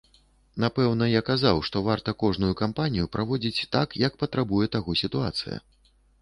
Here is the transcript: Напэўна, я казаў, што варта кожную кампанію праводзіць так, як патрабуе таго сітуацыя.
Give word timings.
Напэўна, 0.63 1.09
я 1.09 1.19
казаў, 1.27 1.59
што 1.67 1.81
варта 1.87 2.13
кожную 2.23 2.49
кампанію 2.63 3.11
праводзіць 3.17 3.67
так, 3.77 3.95
як 4.07 4.17
патрабуе 4.23 4.71
таго 4.79 4.97
сітуацыя. 5.05 5.55